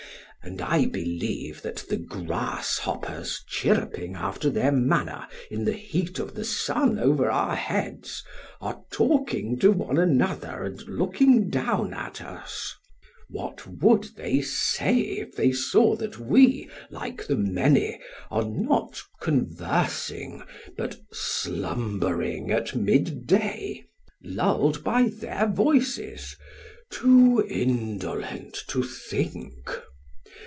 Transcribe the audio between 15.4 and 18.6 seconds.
saw that we, like the many, are